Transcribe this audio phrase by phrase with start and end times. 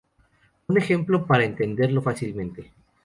[0.67, 2.73] Un ejemplo para entenderlo fácilmente.